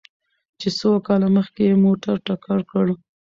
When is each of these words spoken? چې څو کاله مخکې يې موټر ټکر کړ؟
چې 0.59 0.67
څو 0.79 0.89
کاله 1.07 1.27
مخکې 1.37 1.63
يې 1.69 1.75
موټر 1.85 2.15
ټکر 2.27 2.59
کړ؟ 2.71 2.85